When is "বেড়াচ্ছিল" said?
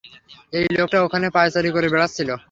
1.93-2.29